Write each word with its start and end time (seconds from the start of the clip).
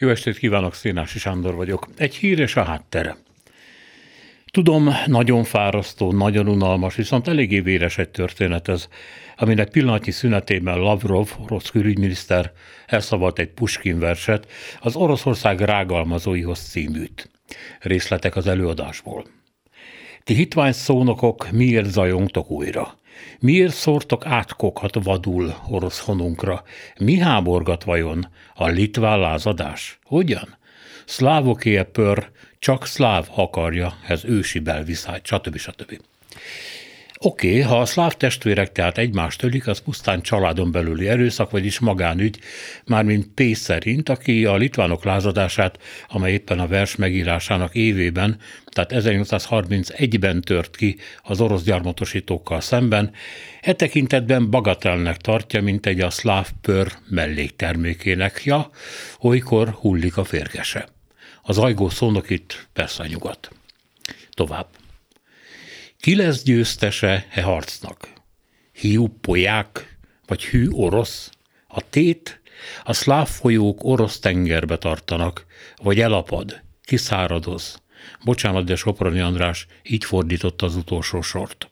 Jó 0.00 0.08
estét 0.08 0.38
kívánok, 0.38 0.74
Szénási 0.74 1.18
Sándor 1.18 1.54
vagyok. 1.54 1.88
Egy 1.96 2.14
hír 2.14 2.38
és 2.38 2.56
a 2.56 2.62
háttere. 2.62 3.16
Tudom, 4.50 4.94
nagyon 5.06 5.44
fárasztó, 5.44 6.12
nagyon 6.12 6.48
unalmas, 6.48 6.94
viszont 6.94 7.28
eléggé 7.28 7.60
véres 7.60 7.98
egy 7.98 8.08
történet 8.08 8.68
ez, 8.68 8.88
aminek 9.36 9.70
pillanatnyi 9.70 10.10
szünetében 10.10 10.78
Lavrov, 10.78 11.30
orosz 11.38 11.70
külügyminiszter 11.70 12.52
elszavalt 12.86 13.38
egy 13.38 13.48
Puskin 13.48 13.98
verset, 13.98 14.46
az 14.80 14.96
Oroszország 14.96 15.60
rágalmazóihoz 15.60 16.58
címűt. 16.58 17.30
Részletek 17.80 18.36
az 18.36 18.46
előadásból. 18.46 19.24
Ti 20.24 20.34
hitvány 20.34 20.72
szónokok, 20.72 21.50
miért 21.50 21.90
zajongtok 21.90 22.50
újra? 22.50 22.97
Miért 23.40 23.74
szórtok 23.74 24.26
átkokat 24.26 24.94
vadul 25.02 25.54
orosz 25.68 25.98
honunkra? 25.98 26.62
Mi 26.98 27.18
háborgat 27.18 27.84
vajon? 27.84 28.28
A 28.54 28.66
litván 28.66 29.18
lázadás? 29.18 29.98
Hogyan? 30.04 30.56
Szlávoké 31.04 31.82
pör, 31.82 32.30
csak 32.58 32.86
szláv 32.86 33.28
akarja, 33.34 33.98
ez 34.06 34.24
ősi 34.24 34.58
belviszály, 34.58 35.20
stb. 35.22 35.56
stb. 35.56 36.00
Oké, 37.20 37.48
okay, 37.48 37.60
ha 37.60 37.80
a 37.80 37.86
szláv 37.86 38.16
testvérek 38.16 38.72
tehát 38.72 38.98
egymást 38.98 39.42
ölik, 39.42 39.66
az 39.66 39.78
pusztán 39.78 40.22
családon 40.22 40.72
belüli 40.72 41.08
erőszak, 41.08 41.50
vagyis 41.50 41.78
magánügy, 41.78 42.38
mármint 42.84 43.26
P. 43.34 43.42
szerint, 43.54 44.08
aki 44.08 44.44
a 44.44 44.56
litvánok 44.56 45.04
lázadását, 45.04 45.78
amely 46.08 46.32
éppen 46.32 46.58
a 46.58 46.66
vers 46.66 46.96
megírásának 46.96 47.74
évében, 47.74 48.38
tehát 48.66 48.92
1831-ben 48.94 50.40
tört 50.40 50.76
ki 50.76 50.96
az 51.22 51.40
orosz 51.40 51.62
gyarmatosítókkal 51.62 52.60
szemben, 52.60 53.12
e 53.60 53.72
tekintetben 53.72 54.50
bagatelnek 54.50 55.16
tartja, 55.16 55.62
mint 55.62 55.86
egy 55.86 56.00
a 56.00 56.10
szláv 56.10 56.48
pör 56.60 56.92
melléktermékének, 57.08 58.44
ja, 58.44 58.70
olykor 59.20 59.68
hullik 59.68 60.16
a 60.16 60.24
férgese. 60.24 60.88
Az 61.42 61.58
ajgó 61.58 61.88
szónok 61.88 62.30
itt 62.30 62.68
persze 62.72 63.06
nyugat. 63.06 63.50
Tovább. 64.30 64.66
Ki 66.00 66.16
lesz 66.16 66.42
győztese 66.42 67.26
e 67.30 67.42
harcnak? 67.42 68.08
Hiú 68.72 69.08
poják, 69.20 69.98
vagy 70.26 70.44
hű 70.44 70.68
orosz? 70.70 71.30
A 71.68 71.88
tét, 71.90 72.40
a 72.84 72.92
szláv 72.92 73.28
folyók 73.28 73.84
orosz 73.84 74.18
tengerbe 74.18 74.78
tartanak, 74.78 75.46
vagy 75.82 76.00
elapad, 76.00 76.62
kiszáradoz. 76.82 77.82
Bocsánat, 78.24 78.64
de 78.64 78.76
Soproni 78.76 79.20
András 79.20 79.66
így 79.82 80.04
fordította 80.04 80.66
az 80.66 80.76
utolsó 80.76 81.20
sort. 81.20 81.70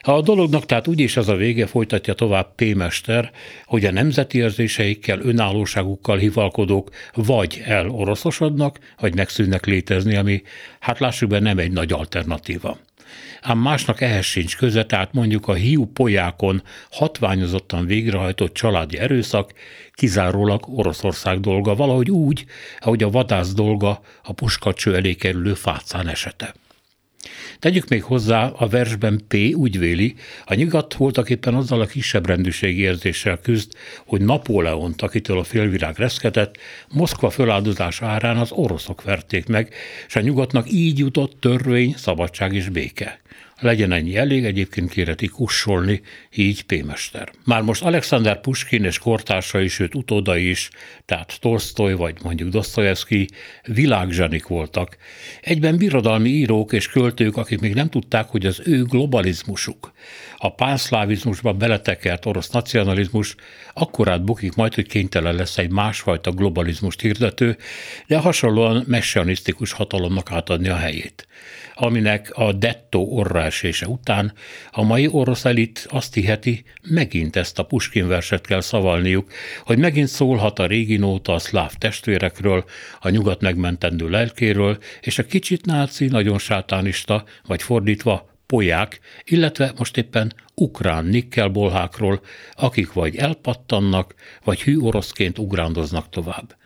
A 0.00 0.20
dolognak 0.20 0.66
tehát 0.66 0.88
úgyis 0.88 1.16
az 1.16 1.28
a 1.28 1.36
vége, 1.36 1.66
folytatja 1.66 2.14
tovább 2.14 2.54
P. 2.54 2.74
Mester, 2.74 3.32
hogy 3.64 3.84
a 3.84 3.92
nemzeti 3.92 4.38
érzéseikkel, 4.38 5.20
önállóságukkal 5.20 6.18
hivalkodók 6.18 6.90
vagy 7.14 7.62
eloroszosodnak, 7.64 8.78
vagy 9.00 9.14
megszűnnek 9.14 9.66
létezni, 9.66 10.16
ami 10.16 10.42
hát 10.80 10.98
lássuk 10.98 11.28
be 11.28 11.38
nem 11.38 11.58
egy 11.58 11.72
nagy 11.72 11.92
alternatíva 11.92 12.78
ám 13.40 13.58
másnak 13.58 14.00
ehhez 14.00 14.24
sincs 14.24 14.56
köze, 14.56 14.84
tehát 14.84 15.12
mondjuk 15.12 15.48
a 15.48 15.54
hiú 15.54 15.86
polyákon 15.86 16.62
hatványozottan 16.90 17.86
végrehajtott 17.86 18.54
családi 18.54 18.98
erőszak 18.98 19.52
kizárólag 19.92 20.78
Oroszország 20.78 21.40
dolga, 21.40 21.74
valahogy 21.74 22.10
úgy, 22.10 22.44
ahogy 22.78 23.02
a 23.02 23.10
vadász 23.10 23.52
dolga 23.52 24.00
a 24.22 24.32
puskacső 24.32 24.94
elé 24.94 25.14
kerülő 25.14 25.54
fácán 25.54 26.08
esete. 26.08 26.54
Tegyük 27.58 27.88
még 27.88 28.02
hozzá, 28.02 28.46
a 28.46 28.66
versben 28.66 29.24
P. 29.28 29.34
úgy 29.54 29.78
véli, 29.78 30.14
a 30.44 30.54
nyugat 30.54 30.94
voltak 30.94 31.30
éppen 31.30 31.54
azzal 31.54 31.80
a 31.80 31.86
kisebb 31.86 32.26
rendűségi 32.26 32.80
érzéssel 32.80 33.38
küzd, 33.38 33.72
hogy 34.06 34.20
Napóleont, 34.20 35.02
akitől 35.02 35.38
a 35.38 35.44
félvilág 35.44 35.98
reszketett, 35.98 36.56
Moszkva 36.88 37.30
föláldozás 37.30 38.02
árán 38.02 38.36
az 38.36 38.52
oroszok 38.52 39.02
verték 39.02 39.46
meg, 39.46 39.74
és 40.06 40.16
a 40.16 40.20
nyugatnak 40.20 40.72
így 40.72 40.98
jutott 40.98 41.40
törvény, 41.40 41.94
szabadság 41.96 42.54
és 42.54 42.68
béke. 42.68 43.22
Legyen 43.60 43.92
ennyi 43.92 44.16
elég, 44.16 44.44
egyébként 44.44 44.90
kéreti 44.90 45.26
kussolni, 45.26 46.00
így 46.34 46.62
Pémester. 46.62 47.30
Már 47.44 47.62
most 47.62 47.82
Alexander 47.82 48.40
Puskin 48.40 48.84
és 48.84 48.98
kortársai, 48.98 49.68
sőt 49.68 49.94
utódai 49.94 50.48
is, 50.48 50.70
tehát 51.04 51.36
Tolstoy 51.40 51.92
vagy 51.92 52.16
mondjuk 52.22 52.48
Dostoyevsky 52.48 53.28
világzsanik 53.62 54.46
voltak. 54.46 54.96
Egyben 55.40 55.76
birodalmi 55.76 56.28
írók 56.28 56.72
és 56.72 56.88
költők, 56.88 57.36
akik 57.36 57.60
még 57.60 57.74
nem 57.74 57.88
tudták, 57.88 58.28
hogy 58.28 58.46
az 58.46 58.60
ő 58.64 58.82
globalizmusuk, 58.82 59.92
a 60.36 60.54
pánszlávizmusba 60.54 61.52
beletekert 61.52 62.26
orosz 62.26 62.50
nacionalizmus 62.50 63.34
akkorát 63.72 64.24
bukik 64.24 64.54
majd, 64.54 64.74
hogy 64.74 64.86
kénytelen 64.86 65.34
lesz 65.34 65.58
egy 65.58 65.70
másfajta 65.70 66.30
globalizmust 66.30 67.00
hirdető, 67.00 67.56
de 68.06 68.18
hasonlóan 68.18 68.84
messianisztikus 68.86 69.72
hatalomnak 69.72 70.32
átadni 70.32 70.68
a 70.68 70.76
helyét 70.76 71.26
aminek 71.74 72.30
a 72.34 72.52
dettó 72.52 73.06
orrásése 73.10 73.86
után 73.86 74.32
a 74.70 74.82
mai 74.82 75.08
orosz 75.08 75.44
elit 75.44 75.86
azt 75.90 76.14
hiheti, 76.14 76.64
megint 76.82 77.36
ezt 77.36 77.58
a 77.58 77.62
Puskin 77.62 78.08
verset 78.08 78.46
kell 78.46 78.60
szavalniuk, 78.60 79.32
hogy 79.64 79.78
megint 79.78 80.08
szólhat 80.08 80.58
a 80.58 80.66
régi 80.66 80.96
nóta 80.96 81.32
a 81.32 81.38
szláv 81.38 81.74
testvérekről, 81.74 82.64
a 83.00 83.08
nyugat 83.08 83.40
megmentendő 83.40 84.08
lelkéről, 84.08 84.78
és 85.00 85.18
a 85.18 85.24
kicsit 85.26 85.66
náci, 85.66 86.06
nagyon 86.06 86.38
sátánista, 86.38 87.24
vagy 87.46 87.62
fordítva 87.62 88.33
poják, 88.46 89.00
illetve 89.24 89.72
most 89.78 89.96
éppen 89.96 90.32
ukrán 90.54 91.04
nikkelbolhákról, 91.04 92.20
akik 92.52 92.92
vagy 92.92 93.16
elpattannak, 93.16 94.14
vagy 94.44 94.62
hű 94.62 94.78
oroszként 94.78 95.38
ugrándoznak 95.38 96.08
tovább. 96.08 96.56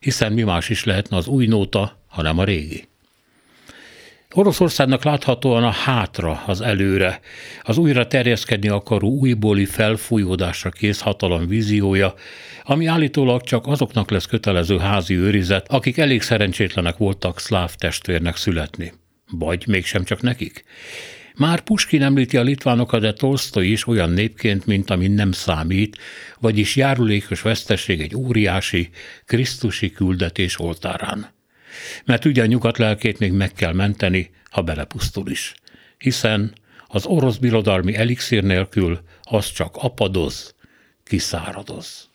Hiszen 0.00 0.32
mi 0.32 0.42
más 0.42 0.68
is 0.68 0.84
lehetne 0.84 1.16
az 1.16 1.26
új 1.26 1.46
nóta, 1.46 2.02
hanem 2.06 2.38
a 2.38 2.44
régi. 2.44 2.88
Oroszországnak 4.34 5.04
láthatóan 5.04 5.64
a 5.64 5.70
hátra, 5.70 6.42
az 6.46 6.60
előre, 6.60 7.20
az 7.62 7.78
újra 7.78 8.06
terjeszkedni 8.06 8.68
akaró 8.68 9.08
újbóli 9.08 9.64
felfújódásra 9.64 10.70
kész 10.70 11.00
hatalom 11.00 11.46
víziója, 11.46 12.14
ami 12.62 12.86
állítólag 12.86 13.42
csak 13.42 13.66
azoknak 13.66 14.10
lesz 14.10 14.26
kötelező 14.26 14.78
házi 14.78 15.14
őrizet, 15.14 15.68
akik 15.68 15.98
elég 15.98 16.22
szerencsétlenek 16.22 16.96
voltak 16.96 17.40
szláv 17.40 17.74
testvérnek 17.74 18.36
születni. 18.36 18.92
Vagy 19.30 19.64
mégsem 19.66 20.04
csak 20.04 20.22
nekik. 20.22 20.64
Már 21.36 21.60
Puskin 21.60 22.02
említi 22.02 22.36
a 22.36 22.42
litvánokat, 22.42 23.00
de 23.00 23.12
Tolstoy 23.12 23.70
is 23.70 23.86
olyan 23.86 24.10
népként, 24.10 24.66
mint 24.66 24.90
ami 24.90 25.08
nem 25.08 25.32
számít, 25.32 25.96
vagyis 26.40 26.76
járulékos 26.76 27.42
vesztesség 27.42 28.00
egy 28.00 28.16
óriási, 28.16 28.90
krisztusi 29.24 29.90
küldetés 29.90 30.58
oltárán 30.58 31.38
mert 32.04 32.24
ugye 32.24 32.42
a 32.42 32.46
nyugat 32.46 32.78
lelkét 32.78 33.18
még 33.18 33.32
meg 33.32 33.52
kell 33.52 33.72
menteni, 33.72 34.30
ha 34.50 34.62
belepusztul 34.62 35.30
is. 35.30 35.54
Hiszen 35.98 36.52
az 36.86 37.06
orosz 37.06 37.36
birodalmi 37.36 37.96
elixír 37.96 38.42
nélkül 38.42 39.00
az 39.22 39.52
csak 39.52 39.76
apadoz, 39.76 40.54
kiszáradoz. 41.04 42.08